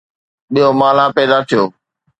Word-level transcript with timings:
ٻيو 0.53 0.67
مالا 0.79 1.05
پيدا 1.15 1.37
ٿيو 1.49 1.63